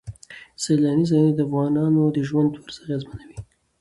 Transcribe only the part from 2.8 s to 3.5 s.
اغېزمنوي.